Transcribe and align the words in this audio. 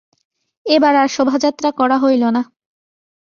এবার 0.65 0.93
আর 0.95 1.07
শোভাযাত্রা 1.07 1.69
করা 1.79 1.97
হইল 1.97 2.23
না। 2.29 2.41